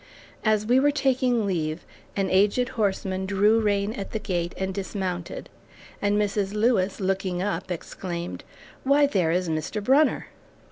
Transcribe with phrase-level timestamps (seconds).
[0.43, 5.47] As we were taking leave, an aged horseman drew rein at the gate and dismounted,
[6.01, 6.55] and Mrs.
[6.55, 8.43] Lewis looking up, exclaimed,
[8.83, 9.79] "Why, there is Mr.
[9.83, 10.29] Brunner!"